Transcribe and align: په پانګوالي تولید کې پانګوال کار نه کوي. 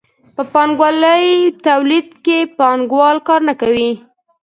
په 0.35 0.41
پانګوالي 0.53 1.27
تولید 1.65 2.07
کې 2.25 2.37
پانګوال 2.57 3.17
کار 3.27 3.41
نه 3.49 3.53
کوي. 3.61 3.91